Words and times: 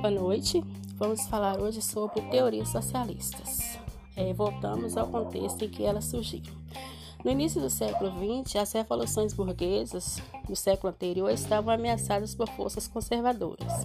Boa 0.00 0.10
noite. 0.10 0.64
Vamos 0.96 1.26
falar 1.26 1.60
hoje 1.60 1.82
sobre 1.82 2.22
teorias 2.22 2.70
socialistas. 2.70 3.78
É, 4.16 4.32
voltamos 4.32 4.96
ao 4.96 5.08
contexto 5.08 5.64
em 5.64 5.68
que 5.68 5.84
elas 5.84 6.06
surgiram. 6.06 6.54
No 7.26 7.32
início 7.32 7.60
do 7.60 7.68
século 7.68 8.08
XX, 8.08 8.54
as 8.54 8.70
revoluções 8.70 9.32
burguesas 9.34 10.22
do 10.48 10.54
século 10.54 10.92
anterior 10.92 11.28
estavam 11.28 11.74
ameaçadas 11.74 12.36
por 12.36 12.48
forças 12.50 12.86
conservadoras, 12.86 13.84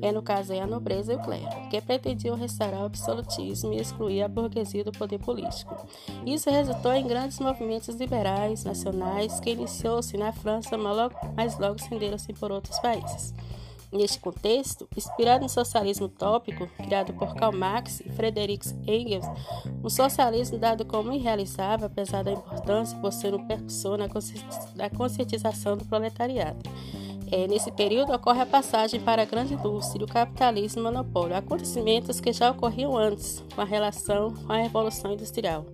é 0.00 0.10
no 0.10 0.22
caso 0.22 0.54
a 0.54 0.66
nobreza 0.66 1.12
e 1.12 1.16
o 1.16 1.18
clero, 1.18 1.68
que 1.68 1.82
pretendiam 1.82 2.34
restaurar 2.34 2.80
o 2.80 2.86
absolutismo 2.86 3.74
e 3.74 3.76
excluir 3.78 4.22
a 4.22 4.28
burguesia 4.28 4.84
do 4.84 4.90
poder 4.90 5.18
político. 5.18 5.76
Isso 6.24 6.48
resultou 6.48 6.94
em 6.94 7.06
grandes 7.06 7.38
movimentos 7.40 7.94
liberais 7.94 8.64
nacionais 8.64 9.38
que 9.38 9.50
iniciou-se 9.50 10.16
na 10.16 10.32
França, 10.32 10.78
mas 11.36 11.58
logo 11.58 11.76
estenderam-se 11.76 12.32
por 12.32 12.50
outros 12.50 12.78
países. 12.78 13.34
Neste 13.90 14.20
contexto, 14.20 14.86
inspirado 14.94 15.42
no 15.42 15.48
socialismo 15.48 16.06
utópico 16.06 16.66
criado 16.76 17.14
por 17.14 17.34
Karl 17.34 17.56
Marx 17.56 18.00
e 18.00 18.10
Friedrich 18.10 18.68
Engels, 18.86 19.24
um 19.82 19.88
socialismo 19.88 20.58
dado 20.58 20.84
como 20.84 21.12
irrealizável 21.12 21.86
apesar 21.86 22.22
da 22.22 22.32
importância 22.32 22.98
por 22.98 23.12
ser 23.12 23.34
um 23.34 23.46
percussor 23.46 23.96
na 23.96 24.90
conscientização 24.90 25.76
do 25.76 25.86
proletariado. 25.86 26.58
É, 27.30 27.46
nesse 27.46 27.70
período 27.70 28.12
ocorre 28.12 28.40
a 28.40 28.46
passagem 28.46 29.00
para 29.00 29.22
a 29.22 29.26
grande 29.26 29.54
indústria 29.54 30.02
e 30.02 30.04
o 30.04 30.08
capitalismo 30.08 30.82
monopólio, 30.82 31.36
acontecimentos 31.36 32.20
que 32.20 32.32
já 32.32 32.50
ocorriam 32.50 32.96
antes, 32.96 33.44
com 33.54 33.60
a 33.60 33.64
relação 33.64 34.32
com 34.34 34.52
a 34.52 34.56
Revolução 34.56 35.12
Industrial, 35.12 35.66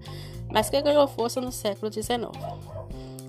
mas 0.52 0.68
que 0.68 0.82
ganhou 0.82 1.06
força 1.06 1.40
no 1.40 1.52
século 1.52 1.92
XIX. 1.92 2.30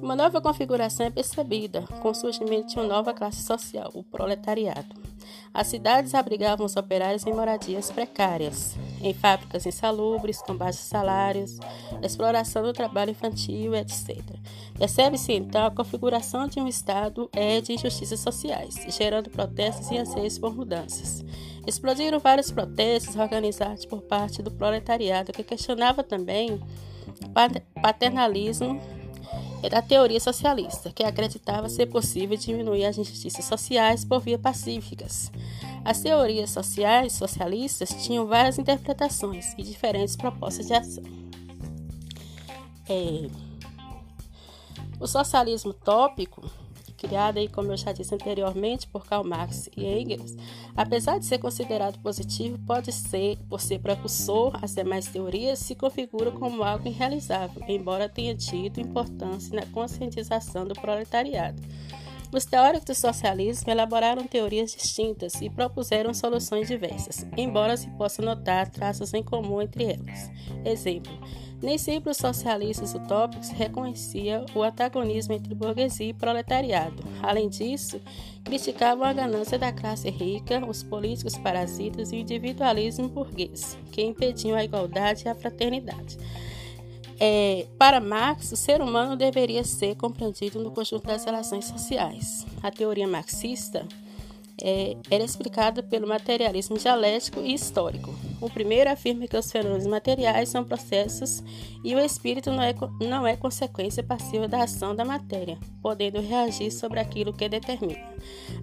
Uma 0.02 0.16
nova 0.16 0.42
configuração 0.42 1.06
é 1.06 1.10
percebida 1.10 1.84
com 2.02 2.10
o 2.10 2.14
surgimento 2.14 2.68
de 2.68 2.76
uma 2.76 2.86
nova 2.86 3.14
classe 3.14 3.42
social, 3.42 3.90
o 3.94 4.04
proletariado. 4.04 4.96
As 5.54 5.68
cidades 5.68 6.14
abrigavam 6.14 6.66
os 6.66 6.76
operários 6.76 7.26
em 7.26 7.34
moradias 7.34 7.90
precárias, 7.90 8.76
em 9.02 9.14
fábricas 9.14 9.66
insalubres, 9.66 10.42
com 10.42 10.56
baixos 10.56 10.82
salários, 10.82 11.58
exploração 12.04 12.62
do 12.62 12.74
trabalho 12.74 13.12
infantil, 13.12 13.74
etc. 13.74 14.20
Percebe-se 14.78 15.32
então 15.32 15.66
a 15.66 15.72
configuração 15.72 16.48
de 16.48 16.60
um 16.60 16.68
Estado 16.68 17.30
é 17.32 17.62
de 17.62 17.74
injustiças 17.74 18.20
sociais, 18.20 18.76
gerando 18.90 19.30
protestos 19.30 19.90
e 19.92 19.98
anseios 19.98 20.38
por 20.38 20.54
mudanças. 20.54 21.24
Explodiram 21.66 22.20
vários 22.20 22.52
protestos 22.52 23.16
organizados 23.16 23.86
por 23.86 24.02
parte 24.02 24.44
do 24.44 24.52
proletariado 24.52 25.32
que 25.32 25.44
questionava 25.44 26.04
também 26.04 26.62
paternalismo 27.82 28.80
era 29.66 29.80
a 29.80 29.82
teoria 29.82 30.20
socialista, 30.20 30.92
que 30.92 31.04
acreditava 31.04 31.68
ser 31.70 31.88
possível 31.88 32.38
diminuir 32.38 32.86
as 32.86 33.00
injustiças 33.00 33.46
sociais 33.46 34.06
por 34.06 34.20
via 34.22 34.38
pacíficas. 34.38 35.32
As 35.84 36.02
teorias 36.02 36.52
sociais 36.52 37.14
socialistas 37.14 37.90
tinham 38.04 38.28
várias 38.28 38.60
interpretações 38.60 39.54
e 39.58 39.64
diferentes 39.64 40.16
propostas 40.16 40.68
de 40.68 40.74
ação. 40.74 41.04
É, 42.88 43.28
o 45.00 45.08
socialismo 45.08 45.74
tópico 45.74 46.48
criada, 46.96 47.40
aí, 47.40 47.48
como 47.48 47.72
eu 47.72 47.78
já 47.78 47.92
disse 47.92 48.14
anteriormente, 48.14 48.88
por 48.88 49.06
Karl 49.06 49.24
Marx 49.24 49.70
e 49.76 49.86
Engels, 49.86 50.36
apesar 50.76 51.20
de 51.20 51.26
ser 51.26 51.38
considerado 51.38 52.00
positivo, 52.00 52.58
pode 52.66 52.92
ser, 52.92 53.38
por 53.50 53.62
ser 53.62 53.80
precursor 53.80 54.58
às 54.64 54.74
demais 54.74 55.08
teorias, 55.08 55.60
se 55.60 55.76
configura 55.76 56.32
como 56.32 56.64
algo 56.64 56.88
irrealizável, 56.88 57.62
embora 57.68 58.10
tenha 58.10 58.36
tido 58.36 58.80
importância 58.80 59.56
na 59.56 59.66
conscientização 59.68 60.66
do 60.68 60.74
proletariado. 60.74 61.62
Os 62.34 62.44
teóricos 62.44 62.86
do 62.86 62.96
socialismo 62.96 63.72
elaboraram 63.72 64.28
teorias 64.28 64.74
distintas 64.74 65.42
e 65.42 65.50
propuseram 65.50 66.14
soluções 66.14 66.68
diversas, 66.68 67.26
embora 67.38 67.78
se 67.78 67.90
possa 67.92 68.22
notar 68.22 68.70
traços 68.70 69.14
em 69.14 69.24
comum 69.24 69.62
entre 69.62 69.86
elas. 69.86 70.32
Exemplo: 70.66 71.14
nem 71.66 71.78
sempre 71.80 72.12
os 72.12 72.18
socialistas 72.18 72.94
utópicos 72.94 73.50
reconheciam 73.50 74.46
o 74.54 74.62
antagonismo 74.62 75.34
entre 75.34 75.56
burguesia 75.56 76.10
e 76.10 76.14
proletariado. 76.14 77.04
Além 77.24 77.50
disso, 77.50 78.00
criticavam 78.44 79.04
a 79.04 79.12
ganância 79.12 79.58
da 79.58 79.74
classe 79.74 80.10
rica, 80.10 80.64
os 80.66 80.84
políticos 80.84 81.36
parasitas 81.38 82.12
e 82.12 82.16
o 82.16 82.20
individualismo 82.20 83.10
burguês, 83.10 83.76
que 83.92 84.04
impediam 84.04 84.56
a 84.56 84.64
igualdade 84.64 85.24
e 85.26 85.30
a 85.30 85.34
fraternidade. 85.36 86.18
É, 87.20 87.66
para 87.80 88.00
Marx, 88.00 88.52
o 88.52 88.58
ser 88.58 88.82
humano 88.82 89.16
deveria 89.16 89.64
ser 89.64 89.96
compreendido 89.96 90.60
no 90.60 90.72
conjunto 90.72 91.08
das 91.08 91.26
relações 91.26 91.66
sociais. 91.66 92.46
A 92.62 92.70
teoria 92.70 93.08
marxista 93.08 93.88
é, 94.62 94.96
era 95.10 95.24
explicada 95.24 95.84
pelo 95.84 96.08
materialismo 96.08 96.78
dialético 96.78 97.42
e 97.42 97.54
histórico. 97.54 98.14
O 98.40 98.50
primeiro 98.50 98.90
afirma 98.90 99.28
que 99.28 99.38
os 99.38 99.52
fenômenos 99.52 99.88
materiais 99.88 100.50
são 100.50 100.64
processos 100.64 101.44
e 101.84 101.96
o 101.96 102.00
espírito 102.00 102.52
não 102.52 102.62
é, 102.62 102.74
não 103.02 103.28
é 103.28 103.36
consequência 103.36 104.04
passiva 104.04 104.48
da 104.48 104.64
ação 104.64 104.96
da 104.96 105.04
matéria, 105.04 105.58
podendo 105.82 106.22
reagir 106.22 106.72
sobre 106.72 107.00
aquilo 107.00 107.34
que 107.34 107.50
determina. 107.50 108.00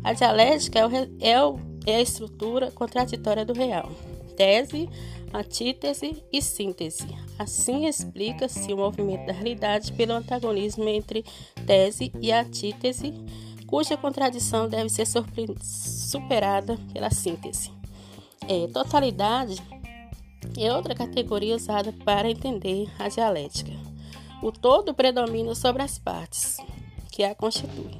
A 0.02 0.12
dialética 0.12 0.78
é, 0.78 0.86
o, 0.86 0.90
é, 1.20 1.44
o, 1.44 1.58
é 1.86 1.96
a 1.96 2.02
estrutura 2.02 2.70
contraditória 2.70 3.44
do 3.44 3.52
real. 3.52 3.90
Tese, 4.36 4.88
antítese 5.32 6.22
e 6.32 6.40
síntese. 6.40 7.06
Assim 7.38 7.86
explica-se 7.86 8.72
o 8.72 8.76
movimento 8.76 9.26
da 9.26 9.32
realidade 9.32 9.92
pelo 9.92 10.12
antagonismo 10.12 10.88
entre 10.88 11.24
tese 11.66 12.12
e 12.20 12.32
antítese 12.32 13.12
cuja 13.72 13.96
contradição 13.96 14.68
deve 14.68 14.90
ser 14.90 15.06
superada 15.62 16.78
pela 16.92 17.10
síntese. 17.10 17.70
É, 18.46 18.66
totalidade 18.66 19.62
é 20.58 20.70
outra 20.76 20.94
categoria 20.94 21.56
usada 21.56 21.90
para 22.04 22.30
entender 22.30 22.92
a 22.98 23.08
dialética. 23.08 23.72
O 24.42 24.52
todo 24.52 24.92
predomina 24.92 25.54
sobre 25.54 25.80
as 25.80 25.98
partes 25.98 26.58
que 27.10 27.24
a 27.24 27.34
constituem, 27.34 27.98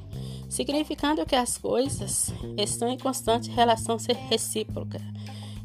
significando 0.50 1.24
que 1.24 1.34
as 1.34 1.56
coisas 1.56 2.30
estão 2.58 2.88
em 2.88 2.98
constante 2.98 3.48
relação 3.48 3.96
recíproca 4.28 5.00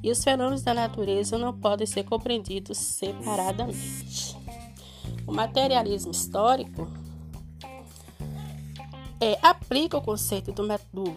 e 0.02 0.10
os 0.10 0.24
fenômenos 0.24 0.62
da 0.62 0.74
natureza 0.74 1.38
não 1.38 1.52
podem 1.52 1.86
ser 1.86 2.06
compreendidos 2.06 2.78
separadamente. 2.78 4.38
O 5.28 5.34
materialismo 5.34 6.12
histórico 6.12 6.88
é, 9.20 9.38
aplica 9.42 9.98
o 9.98 10.02
conceito 10.02 10.52
do, 10.52 10.68
do, 10.94 11.16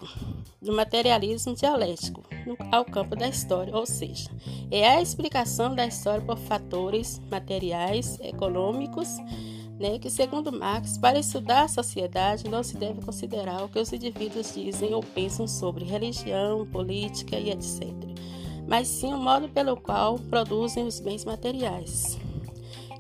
do 0.61 0.73
materialismo 0.73 1.55
dialético 1.55 2.23
no, 2.47 2.57
ao 2.75 2.85
campo 2.85 3.15
da 3.15 3.29
história, 3.29 3.75
ou 3.77 3.87
seja, 3.87 4.31
é 4.71 4.89
a 4.89 5.03
explicação 5.03 5.75
da 5.75 5.87
história 5.87 6.25
por 6.25 6.39
fatores 6.39 7.21
materiais, 7.31 8.19
econômicos, 8.21 9.09
né, 9.79 9.99
que, 9.99 10.11
segundo 10.11 10.53
Marx, 10.53 10.99
para 10.99 11.19
estudar 11.19 11.65
a 11.65 11.69
sociedade 11.69 12.49
não 12.49 12.63
se 12.63 12.77
deve 12.77 13.01
considerar 13.01 13.65
o 13.65 13.69
que 13.69 13.79
os 13.79 13.93
indivíduos 13.93 14.55
dizem 14.55 14.93
ou 14.93 15.03
pensam 15.03 15.47
sobre 15.47 15.85
religião, 15.85 16.67
política 16.67 17.37
e 17.39 17.51
etc., 17.51 17.89
mas 18.69 18.87
sim 18.87 19.13
o 19.13 19.19
modo 19.19 19.49
pelo 19.49 19.77
qual 19.77 20.17
produzem 20.17 20.87
os 20.87 21.01
bens 21.01 21.25
materiais. 21.25 22.17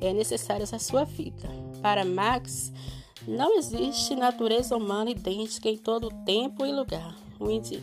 É 0.00 0.12
necessários 0.12 0.74
à 0.74 0.80
sua 0.80 1.04
vida. 1.04 1.48
Para 1.80 2.04
Marx, 2.04 2.72
não 3.30 3.56
existe 3.56 4.16
natureza 4.16 4.76
humana 4.76 5.10
idêntica 5.10 5.68
em 5.68 5.76
todo 5.76 6.10
tempo 6.24 6.66
e 6.66 6.72
lugar. 6.72 7.14
O, 7.38 7.48
indi 7.48 7.80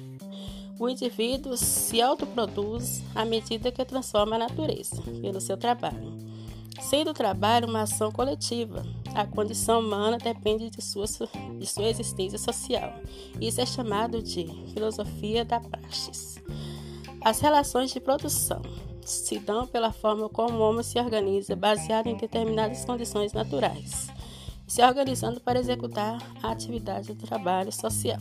o 0.78 0.90
indivíduo 0.90 1.56
se 1.56 2.02
autoproduz 2.02 3.02
à 3.16 3.24
medida 3.24 3.72
que 3.72 3.86
transforma 3.86 4.36
a 4.36 4.40
natureza 4.40 5.02
pelo 5.22 5.40
seu 5.40 5.56
trabalho. 5.56 6.18
Sendo 6.81 7.12
o 7.12 7.13
trabalho 7.13 7.68
uma 7.68 7.84
ação 7.84 8.12
coletiva, 8.12 8.86
a 9.16 9.25
condição 9.25 9.80
humana 9.80 10.18
depende 10.18 10.69
de 10.69 10.81
sua, 10.81 11.06
de 11.57 11.66
sua 11.66 11.89
existência 11.89 12.38
social. 12.38 12.94
Isso 13.39 13.62
é 13.62 13.66
chamado 13.66 14.22
de 14.22 14.45
filosofia 14.74 15.45
da 15.45 15.60
praxis. 15.60 16.38
As 17.22 17.39
relações 17.39 17.92
de 17.92 18.00
produção 18.00 18.62
se 19.01 19.39
dão 19.39 19.66
pela 19.66 19.94
forma 19.94 20.27
como 20.27 20.60
o 20.60 20.62
homem 20.62 20.83
se 20.83 21.00
organiza, 21.00 21.56
baseado 21.56 22.07
em 22.07 22.18
determinadas 22.18 22.83
condições 22.83 23.31
naturais 23.31 24.17
se 24.68 24.84
organizando 24.84 25.40
para 25.40 25.60
executar 25.60 26.22
a 26.44 26.52
atividade 26.52 27.14
de 27.14 27.25
trabalho 27.25 27.72
social. 27.72 28.19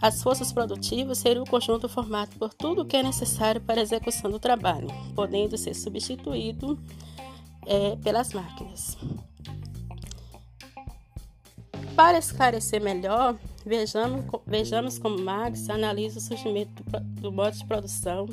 As 0.00 0.22
forças 0.22 0.52
produtivas 0.52 1.18
seriam 1.18 1.44
o 1.44 1.48
conjunto 1.48 1.88
formado 1.88 2.36
por 2.38 2.52
tudo 2.52 2.82
o 2.82 2.84
que 2.84 2.96
é 2.96 3.02
necessário 3.02 3.60
para 3.60 3.80
a 3.80 3.82
execução 3.82 4.30
do 4.30 4.38
trabalho, 4.38 4.88
podendo 5.14 5.56
ser 5.56 5.74
substituído 5.74 6.78
é, 7.66 7.96
pelas 7.96 8.32
máquinas. 8.32 8.96
Para 11.94 12.18
esclarecer 12.18 12.80
melhor, 12.82 13.38
vejamos, 13.64 14.26
vejamos 14.46 14.98
como 14.98 15.18
Marx 15.18 15.70
analisa 15.70 16.18
o 16.18 16.22
surgimento 16.22 16.82
do, 16.84 17.00
do 17.22 17.32
modo 17.32 17.56
de 17.56 17.64
produção 17.64 18.28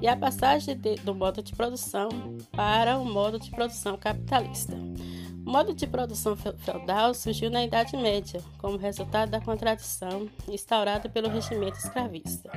e 0.00 0.06
a 0.06 0.16
passagem 0.16 0.76
de, 0.76 0.94
do 0.96 1.16
modo 1.16 1.42
de 1.42 1.52
produção 1.52 2.08
para 2.52 2.96
o 2.96 3.04
modo 3.04 3.40
de 3.40 3.50
produção 3.50 3.98
capitalista. 3.98 4.78
O 5.48 5.50
modo 5.50 5.72
de 5.72 5.86
produção 5.86 6.36
feudal 6.36 7.14
surgiu 7.14 7.50
na 7.50 7.64
Idade 7.64 7.96
Média, 7.96 8.38
como 8.58 8.76
resultado 8.76 9.30
da 9.30 9.40
contradição 9.40 10.28
instaurada 10.46 11.08
pelo 11.08 11.30
regimento 11.30 11.78
escravista. 11.78 12.50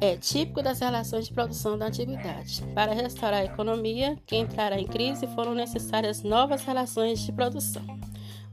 É 0.00 0.16
típico 0.16 0.62
das 0.62 0.80
relações 0.80 1.26
de 1.26 1.34
produção 1.34 1.76
da 1.76 1.88
antiguidade. 1.88 2.62
Para 2.74 2.94
restaurar 2.94 3.42
a 3.42 3.44
economia, 3.44 4.16
que 4.24 4.34
entrara 4.34 4.80
em 4.80 4.86
crise, 4.86 5.26
foram 5.34 5.54
necessárias 5.54 6.22
novas 6.22 6.64
relações 6.64 7.20
de 7.20 7.32
produção. 7.32 7.84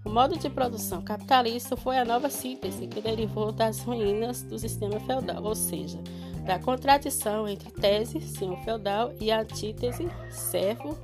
O 0.04 0.10
modo 0.10 0.38
de 0.38 0.50
produção 0.50 1.02
capitalista 1.02 1.78
foi 1.78 1.98
a 1.98 2.04
nova 2.04 2.30
síntese 2.30 2.86
que 2.86 3.00
derivou 3.00 3.54
das 3.54 3.80
ruínas 3.80 4.44
do 4.44 4.60
sistema 4.60 5.00
feudal, 5.00 5.42
ou 5.42 5.56
seja, 5.56 6.00
da 6.46 6.60
contradição 6.60 7.48
entre 7.48 7.72
tese, 7.72 8.20
senhor 8.20 8.58
feudal, 8.66 9.14
e 9.22 9.32
antítese, 9.32 10.08
servo, 10.30 10.98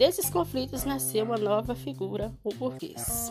Desses 0.00 0.30
conflitos 0.30 0.84
nasceu 0.84 1.26
uma 1.26 1.36
nova 1.36 1.74
figura, 1.74 2.32
o 2.42 2.54
burguês. 2.54 3.30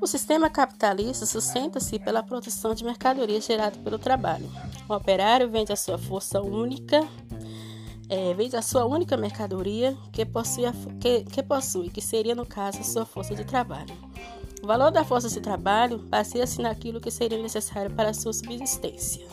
O 0.00 0.06
sistema 0.06 0.48
capitalista 0.48 1.26
sustenta-se 1.26 1.98
pela 1.98 2.22
produção 2.22 2.72
de 2.72 2.84
mercadorias 2.84 3.44
gerada 3.44 3.76
pelo 3.80 3.98
trabalho. 3.98 4.48
O 4.88 4.94
operário 4.94 5.50
vende 5.50 5.72
a 5.72 5.76
sua 5.76 5.98
força 5.98 6.40
única, 6.40 7.00
é, 8.08 8.32
vende 8.34 8.54
a 8.54 8.62
sua 8.62 8.84
única 8.84 9.16
mercadoria 9.16 9.98
que 10.12 10.24
possui, 10.24 10.66
a, 10.66 10.72
que, 11.00 11.24
que 11.24 11.42
possui, 11.42 11.90
que 11.90 12.00
seria 12.00 12.36
no 12.36 12.46
caso 12.46 12.78
a 12.78 12.84
sua 12.84 13.04
força 13.04 13.34
de 13.34 13.44
trabalho. 13.44 13.92
O 14.62 14.68
valor 14.68 14.92
da 14.92 15.02
força 15.02 15.28
de 15.28 15.40
trabalho 15.40 15.98
baseia-se 15.98 16.62
naquilo 16.62 17.00
que 17.00 17.10
seria 17.10 17.42
necessário 17.42 17.90
para 17.90 18.10
a 18.10 18.14
sua 18.14 18.32
subsistência. 18.32 19.26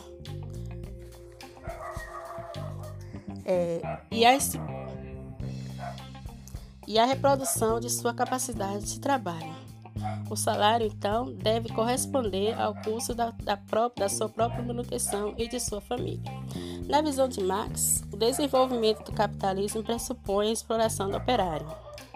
É, 3.46 3.82
e 4.12 4.26
a 4.26 4.36
e 6.90 6.98
a 6.98 7.06
reprodução 7.06 7.80
de 7.80 7.88
sua 7.88 8.16
capacidade 8.16 8.84
de 8.84 9.00
trabalho. 9.00 9.54
O 10.28 10.36
salário, 10.36 10.88
então, 10.88 11.32
deve 11.32 11.70
corresponder 11.70 12.60
ao 12.60 12.74
custo 12.74 13.14
da, 13.14 13.30
da, 13.44 13.56
própria, 13.56 14.06
da 14.06 14.10
sua 14.10 14.28
própria 14.28 14.64
manutenção 14.64 15.36
e 15.38 15.48
de 15.48 15.60
sua 15.60 15.80
família. 15.80 16.32
Na 16.88 17.00
visão 17.00 17.28
de 17.28 17.44
Marx, 17.44 18.04
o 18.12 18.18
desenvolvimento 18.18 19.04
do 19.04 19.12
capitalismo 19.12 19.84
pressupõe 19.84 20.50
a 20.50 20.52
exploração 20.52 21.12
do 21.12 21.18
operário. 21.18 21.68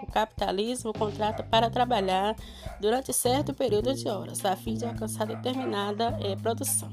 O 0.02 0.08
capitalismo 0.08 0.92
contrata 0.92 1.44
para 1.44 1.70
trabalhar 1.70 2.36
durante 2.81 3.14
certo 3.14 3.54
período 3.54 3.94
de 3.94 4.10
horas, 4.10 4.44
a 4.44 4.56
fim 4.56 4.74
de 4.74 4.86
alcançar 4.86 5.28
determinada 5.28 6.18
eh, 6.20 6.36
produção 6.36 6.90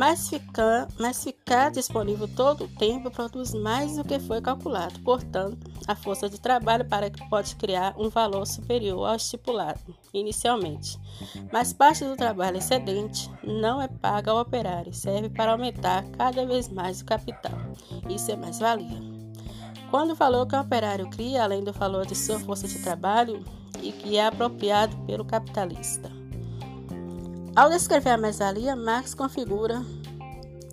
mas 0.00 0.30
ficar, 0.30 0.88
mas 0.98 1.22
ficar 1.22 1.70
disponível 1.70 2.26
todo 2.26 2.64
o 2.64 2.68
tempo 2.68 3.10
produz 3.10 3.52
mais 3.52 3.96
do 3.96 4.02
que 4.02 4.18
foi 4.18 4.40
calculado. 4.40 4.98
Portanto, 5.00 5.70
a 5.86 5.94
força 5.94 6.26
de 6.26 6.40
trabalho 6.40 6.86
para 6.86 7.10
que 7.10 7.28
pode 7.28 7.54
criar 7.56 7.94
um 7.98 8.08
valor 8.08 8.46
superior 8.46 9.06
ao 9.06 9.16
estipulado 9.16 9.94
inicialmente. 10.14 10.98
Mas 11.52 11.74
parte 11.74 12.02
do 12.02 12.16
trabalho 12.16 12.56
excedente 12.56 13.30
não 13.44 13.78
é 13.78 13.88
paga 13.88 14.30
ao 14.30 14.40
operário 14.40 14.94
serve 14.94 15.28
para 15.28 15.52
aumentar 15.52 16.02
cada 16.16 16.46
vez 16.46 16.70
mais 16.70 17.02
o 17.02 17.04
capital. 17.04 17.58
Isso 18.08 18.32
é 18.32 18.36
mais-valia. 18.36 19.02
Quando 19.90 20.12
o 20.12 20.16
valor 20.16 20.46
que 20.46 20.56
o 20.56 20.60
operário 20.60 21.10
cria, 21.10 21.44
além 21.44 21.62
do 21.62 21.74
valor 21.74 22.06
de 22.06 22.14
sua 22.14 22.40
força 22.40 22.66
de 22.66 22.78
trabalho, 22.78 23.44
e 23.82 23.92
que 23.92 24.16
é 24.16 24.26
apropriado 24.26 24.96
pelo 25.04 25.26
capitalista. 25.26 26.19
Ao 27.54 27.68
descrever 27.68 28.10
a 28.10 28.18
mais-valia, 28.18 28.76
Marx 28.76 29.12
configura 29.12 29.84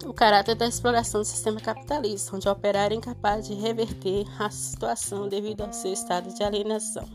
o 0.06 0.14
caráter 0.14 0.56
da 0.56 0.68
exploração 0.68 1.22
do 1.22 1.26
sistema 1.26 1.60
capitalista, 1.60 2.36
onde 2.36 2.48
o 2.48 2.52
operário 2.52 2.94
é 2.94 2.98
incapaz 2.98 3.48
de 3.48 3.56
reverter 3.56 4.26
a 4.40 4.50
situação 4.50 5.28
devido 5.28 5.62
ao 5.62 5.74
seu 5.74 5.92
estado 5.92 6.34
de 6.34 6.44
alienação. 6.44 7.06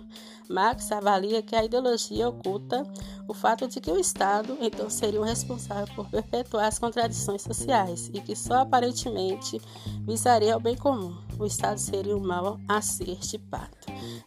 Marx 0.51 0.91
avalia 0.91 1.43
que 1.43 1.55
a 1.55 1.65
ideologia 1.65 2.29
oculta 2.29 2.83
o 3.29 3.33
fato 3.33 3.69
de 3.69 3.81
que 3.81 3.91
o 3.91 3.99
Estado 3.99 4.59
então 4.61 4.91
seria 4.91 5.21
o 5.21 5.25
responsável 5.25 5.87
por 5.95 6.11
perpetuar 6.11 6.67
as 6.67 6.79
contradições 6.79 7.41
sociais 7.41 8.11
e 8.13 8.21
que 8.21 8.35
só 8.35 8.55
aparentemente 8.55 9.61
visaria 10.01 10.57
o 10.57 10.61
bem 10.61 10.77
comum. 10.77 11.17
O 11.39 11.47
Estado 11.47 11.79
seria 11.79 12.17
o 12.17 12.21
mal 12.21 12.59
a 12.69 12.83
ser 12.83 13.11
estipado. 13.11 13.71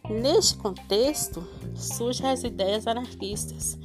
Neste 0.08 0.56
contexto, 0.56 1.46
surgem 1.76 2.28
as 2.28 2.42
ideias 2.42 2.86
anarquistas 2.86 3.78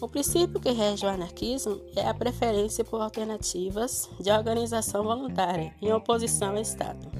o 0.00 0.08
princípio 0.08 0.60
que 0.60 0.70
rege 0.70 1.04
o 1.04 1.08
anarquismo 1.08 1.80
é 1.96 2.08
a 2.08 2.14
preferência 2.14 2.84
por 2.84 3.00
alternativas 3.00 4.08
de 4.20 4.30
organização 4.30 5.02
voluntária 5.02 5.74
em 5.82 5.92
oposição 5.92 6.50
ao 6.50 6.60
Estado, 6.60 7.10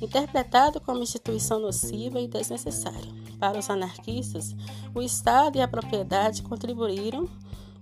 interpretado 0.00 0.80
como 0.80 1.02
instituição 1.02 1.58
nociva 1.58 2.20
e 2.20 2.28
desnecessária. 2.28 3.12
Para 3.40 3.58
os 3.58 3.68
anarquistas, 3.68 4.54
o 4.94 5.02
Estado 5.02 5.58
e 5.58 5.60
a 5.60 5.68
propriedade 5.68 6.42
contribuíram 6.42 7.28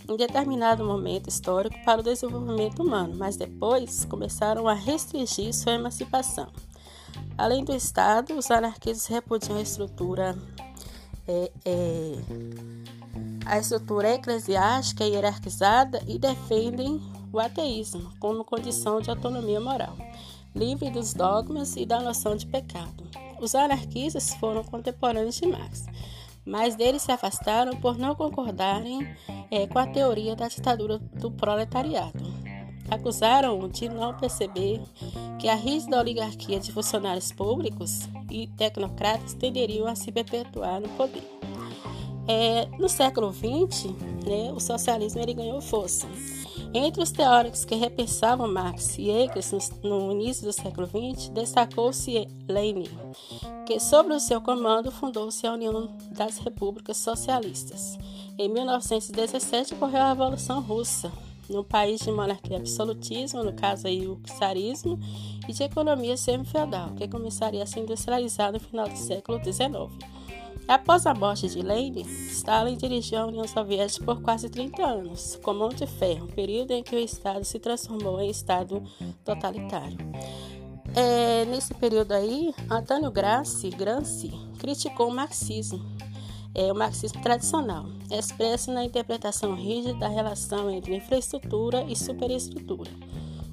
em 0.09 0.17
determinado 0.17 0.85
momento 0.85 1.29
histórico 1.29 1.77
para 1.85 2.01
o 2.01 2.05
desenvolvimento 2.05 2.83
humano, 2.83 3.15
mas 3.17 3.37
depois 3.37 4.05
começaram 4.05 4.69
a 4.69 4.75
restringir 4.75 5.53
sua 5.53 5.73
emancipação. 5.73 6.49
Além 7.37 7.65
do 7.65 7.75
Estado, 7.75 8.35
os 8.35 8.51
anarquistas 8.51 9.07
repudiam 9.07 9.59
a 9.59 9.63
estrutura 9.63 10.37
é, 11.27 11.51
é, 11.65 12.13
a 13.47 13.59
estrutura 13.59 14.15
eclesiástica 14.15 15.05
é 15.05 15.09
hierarquizada 15.09 16.03
e 16.07 16.19
defendem 16.19 17.01
o 17.33 17.39
ateísmo 17.39 18.11
como 18.19 18.45
condição 18.45 19.01
de 19.01 19.09
autonomia 19.09 19.61
moral, 19.61 19.97
livre 20.55 20.91
dos 20.91 21.15
dogmas 21.15 21.77
e 21.77 21.87
da 21.87 22.01
noção 22.01 22.35
de 22.35 22.47
pecado. 22.47 23.05
Os 23.41 23.55
anarquistas 23.55 24.35
foram 24.35 24.65
contemporâneos 24.65 25.37
de 25.37 25.47
Marx, 25.47 25.87
mas 26.45 26.75
deles 26.75 27.03
se 27.03 27.13
afastaram 27.13 27.77
por 27.77 27.97
não 27.97 28.15
concordarem 28.17 29.07
é, 29.51 29.67
com 29.67 29.79
a 29.79 29.87
teoria 29.87 30.35
da 30.35 30.49
ditadura 30.49 30.99
do 30.99 31.31
proletariado. 31.31 32.25
Acusaram-o 32.91 33.69
de 33.69 33.89
não 33.89 34.17
perceber 34.17 34.81
que 35.39 35.49
a 35.49 35.55
rígida 35.55 35.99
oligarquia 35.99 36.59
de 36.59 36.73
funcionários 36.73 37.33
públicos 37.33 38.09
e 38.31 38.47
tecnocratas 38.47 39.35
tenderiam 39.35 39.87
a 39.87 39.95
se 39.95 40.11
perpetuar 40.11 40.81
no 40.81 40.89
poder. 40.91 41.36
É, 42.29 42.67
no 42.79 42.89
século 42.89 43.33
XX, 43.33 43.87
né, 44.27 44.53
o 44.53 44.61
socialismo 44.61 45.21
ele 45.21 45.35
ganhou 45.35 45.61
força. 45.61 46.07
Entre 46.75 47.03
os 47.03 47.11
teóricos 47.11 47.65
que 47.65 47.75
repensavam 47.75 48.53
Marx 48.53 48.99
e 48.99 49.11
Engels 49.11 49.71
no, 49.83 50.13
início 50.13 50.45
do 50.45 50.53
século 50.53 50.87
XX, 50.87 51.29
destacou-se 51.31 52.29
Lenin, 52.49 52.89
que 53.65 53.79
sob 53.81 54.13
o 54.13 54.21
seu 54.21 54.41
comando 54.41 54.91
fundou-se 54.91 55.47
a 55.47 55.53
União 55.53 55.97
das 56.11 56.39
Repúblicas 56.39 56.97
Socialistas. 56.97 57.97
Em 58.37 58.49
1917 58.49 59.75
ocorreu 59.75 60.03
a 60.03 60.09
Revolução 60.09 60.61
Russa, 60.61 61.11
num 61.49 61.65
país 61.65 62.01
de 62.01 62.11
monarquia 62.11 62.59
absolutismo, 62.59 63.43
no 63.43 63.53
caso 63.53 63.87
aí 63.87 64.07
o 64.07 64.21
czarismo, 64.39 64.99
e 65.49 65.53
de 65.53 65.63
economia 65.63 66.17
semi-feudal, 66.17 66.91
que 66.97 67.09
começaria 67.09 67.63
a 67.63 67.67
se 67.67 67.79
industrializar 67.79 68.53
no 68.53 68.61
final 68.61 68.89
do 68.89 68.99
século 68.99 69.43
XIX. 69.43 70.16
Após 70.69 71.07
a 71.07 71.15
morte 71.15 71.49
de 71.49 71.63
Lenin, 71.63 72.03
Stalin 72.03 72.77
dirigiu 72.77 73.21
a 73.21 73.27
União 73.27 73.47
Soviética 73.47 74.05
por 74.05 74.21
quase 74.21 74.49
30 74.49 74.85
anos, 74.85 75.39
com 75.41 75.55
mão 75.55 75.69
de 75.69 75.87
ferro, 75.87 76.27
período 76.27 76.73
em 76.73 76.83
que 76.83 76.97
o 76.97 76.99
Estado 76.99 77.45
se 77.45 77.61
transformou 77.61 78.21
em 78.21 78.29
Estado 78.29 78.83
totalitário. 79.25 79.97
É, 80.95 81.45
nesse 81.45 81.73
período 81.75 82.13
aí, 82.13 82.53
Antônio 82.69 83.13
Gramsci, 83.13 83.71
Gramsci 83.71 84.33
criticou 84.59 85.09
o 85.09 85.15
marxismo, 85.15 85.81
é, 86.53 86.73
o 86.73 86.75
marxismo 86.75 87.23
tradicional, 87.23 87.87
expresso 88.11 88.73
na 88.73 88.85
interpretação 88.85 89.55
rígida 89.55 89.95
da 90.01 90.09
relação 90.09 90.69
entre 90.69 90.97
infraestrutura 90.97 91.85
e 91.89 91.95
superestrutura. 91.95 92.91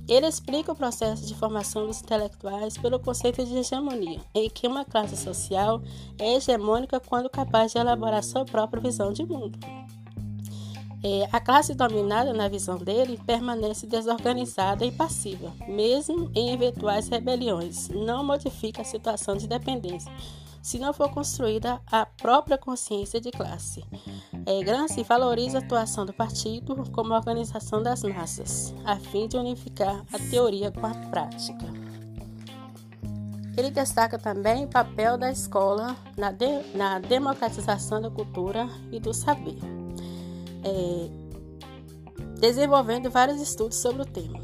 Ele 0.07 0.27
explica 0.27 0.71
o 0.71 0.75
processo 0.75 1.25
de 1.25 1.33
formação 1.33 1.87
dos 1.87 2.01
intelectuais 2.01 2.77
pelo 2.77 2.99
conceito 2.99 3.45
de 3.45 3.57
hegemonia, 3.57 4.19
em 4.35 4.49
que 4.49 4.67
uma 4.67 4.83
classe 4.83 5.15
social 5.15 5.81
é 6.19 6.35
hegemônica 6.35 6.99
quando 6.99 7.29
capaz 7.29 7.71
de 7.71 7.77
elaborar 7.77 8.23
sua 8.23 8.43
própria 8.43 8.81
visão 8.81 9.13
de 9.13 9.25
mundo. 9.25 9.57
É, 11.05 11.27
a 11.33 11.39
classe 11.41 11.73
dominada, 11.73 12.31
na 12.31 12.47
visão 12.47 12.77
dele, 12.77 13.19
permanece 13.25 13.85
desorganizada 13.85 14.85
e 14.85 14.91
passiva, 14.91 15.51
mesmo 15.67 16.31
em 16.33 16.53
eventuais 16.53 17.09
rebeliões, 17.09 17.89
não 17.89 18.23
modifica 18.23 18.81
a 18.81 18.85
situação 18.85 19.35
de 19.35 19.45
dependência, 19.45 20.09
se 20.63 20.79
não 20.79 20.93
for 20.93 21.11
construída 21.11 21.81
a 21.91 22.05
própria 22.05 22.57
consciência 22.57 23.19
de 23.19 23.29
classe. 23.31 23.83
É, 24.45 24.63
Gramsci 24.63 25.03
valoriza 25.03 25.57
a 25.57 25.61
atuação 25.61 26.05
do 26.05 26.13
partido 26.13 26.89
como 26.91 27.13
organização 27.13 27.83
das 27.83 28.01
massas, 28.01 28.73
a 28.85 28.95
fim 28.95 29.27
de 29.27 29.35
unificar 29.35 30.05
a 30.11 30.17
teoria 30.31 30.71
com 30.71 30.87
a 30.87 30.93
prática. 31.09 31.65
Ele 33.57 33.69
destaca 33.69 34.17
também 34.17 34.63
o 34.63 34.69
papel 34.69 35.17
da 35.17 35.29
escola 35.29 35.97
na, 36.17 36.31
de, 36.31 36.47
na 36.73 36.97
democratização 36.97 38.01
da 38.01 38.09
cultura 38.09 38.67
e 38.89 39.01
do 39.01 39.13
saber, 39.13 39.59
é, 40.63 41.09
desenvolvendo 42.39 43.11
vários 43.11 43.41
estudos 43.41 43.77
sobre 43.77 44.03
o 44.03 44.05
tema. 44.05 44.41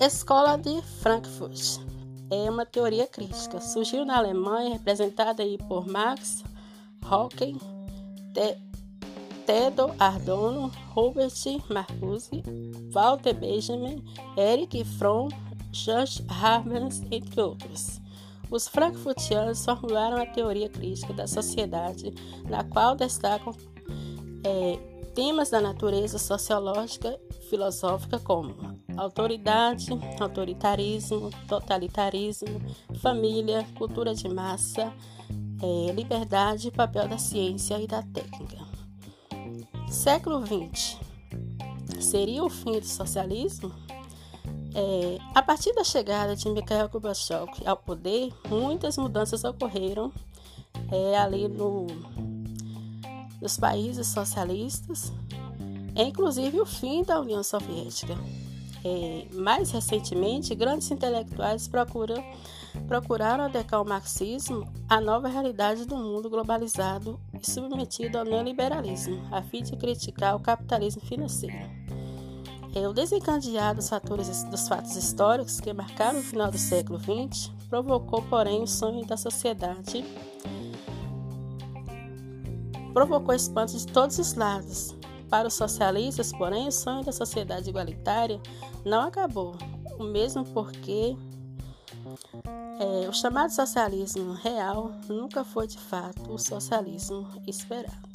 Escola 0.00 0.58
de 0.58 0.82
Frankfurt 1.00 1.89
é 2.30 2.50
uma 2.50 2.64
teoria 2.64 3.06
crítica. 3.06 3.60
Surgiu 3.60 4.04
na 4.04 4.16
Alemanha, 4.16 4.74
representada 4.74 5.42
aí 5.42 5.58
por 5.58 5.86
Max 5.86 6.44
Hocken, 7.04 7.58
Tedo 9.44 9.92
Ardono, 9.98 10.70
Robert 10.90 11.32
Marcuse, 11.68 12.42
Walter 12.92 13.34
Benjamin, 13.34 14.04
Eric 14.36 14.84
Fromm, 14.84 15.28
George 15.72 16.24
Habermas, 16.28 17.02
entre 17.10 17.40
outros. 17.40 18.00
Os 18.50 18.66
frankfurtianos 18.66 19.64
formularam 19.64 20.20
a 20.20 20.26
teoria 20.26 20.68
crítica 20.68 21.12
da 21.12 21.26
sociedade, 21.26 22.12
na 22.48 22.64
qual 22.64 22.96
destacam 22.96 23.54
é, 24.44 24.89
temas 25.14 25.50
da 25.50 25.60
natureza 25.60 26.18
sociológica 26.18 27.18
e 27.30 27.48
filosófica 27.48 28.18
como 28.18 28.54
autoridade, 28.96 29.88
autoritarismo, 30.20 31.30
totalitarismo, 31.48 32.60
família, 33.00 33.66
cultura 33.76 34.14
de 34.14 34.28
massa, 34.28 34.92
é, 35.62 35.92
liberdade 35.92 36.70
papel 36.70 37.08
da 37.08 37.18
ciência 37.18 37.80
e 37.80 37.86
da 37.86 38.02
técnica. 38.02 38.58
Século 39.90 40.44
XX 40.46 40.98
seria 42.00 42.44
o 42.44 42.48
fim 42.48 42.78
do 42.78 42.86
socialismo? 42.86 43.72
É, 44.72 45.18
a 45.34 45.42
partir 45.42 45.74
da 45.74 45.82
chegada 45.82 46.36
de 46.36 46.48
Mikhail 46.48 46.88
Gorbachev 46.88 47.50
ao 47.66 47.76
poder, 47.76 48.32
muitas 48.48 48.96
mudanças 48.96 49.42
ocorreram 49.42 50.12
é, 50.92 51.18
ali 51.18 51.48
no, 51.48 51.86
nos 53.40 53.56
países 53.56 54.06
socialistas, 54.06 55.12
inclusive 55.96 56.60
o 56.60 56.66
fim 56.66 57.02
da 57.02 57.20
União 57.20 57.42
Soviética. 57.42 58.14
É, 58.82 59.26
mais 59.34 59.70
recentemente, 59.70 60.54
grandes 60.54 60.90
intelectuais 60.90 61.68
procuram, 61.68 62.24
procuraram 62.88 63.44
adequar 63.44 63.82
o 63.82 63.88
marxismo 63.88 64.66
à 64.88 65.00
nova 65.00 65.28
realidade 65.28 65.84
do 65.84 65.96
mundo 65.96 66.30
globalizado 66.30 67.20
e 67.38 67.50
submetido 67.50 68.18
ao 68.18 68.24
neoliberalismo, 68.24 69.22
a 69.30 69.42
fim 69.42 69.62
de 69.62 69.76
criticar 69.76 70.34
o 70.34 70.40
capitalismo 70.40 71.02
financeiro. 71.02 71.80
É, 72.74 72.88
o 72.88 72.92
desencadear 72.92 73.74
dos, 73.74 73.88
fatores, 73.88 74.44
dos 74.44 74.68
fatos 74.68 74.94
históricos 74.94 75.60
que 75.60 75.72
marcaram 75.72 76.20
o 76.20 76.22
final 76.22 76.50
do 76.50 76.58
século 76.58 77.00
XX 77.00 77.50
provocou, 77.68 78.22
porém, 78.22 78.62
o 78.62 78.66
sonho 78.66 79.04
da 79.04 79.16
sociedade. 79.16 80.04
Provocou 82.92 83.34
espanto 83.34 83.76
de 83.76 83.86
todos 83.86 84.18
os 84.18 84.34
lados. 84.34 84.96
Para 85.28 85.46
os 85.46 85.54
socialistas, 85.54 86.32
porém, 86.32 86.66
o 86.66 86.72
sonho 86.72 87.04
da 87.04 87.12
sociedade 87.12 87.70
igualitária 87.70 88.40
não 88.84 89.02
acabou, 89.02 89.54
o 89.98 90.02
mesmo 90.02 90.44
porque 90.46 91.16
é, 92.80 93.08
o 93.08 93.12
chamado 93.12 93.50
socialismo 93.50 94.32
real 94.32 94.90
nunca 95.08 95.44
foi 95.44 95.66
de 95.66 95.78
fato 95.78 96.32
o 96.32 96.38
socialismo 96.38 97.28
esperado. 97.46 98.10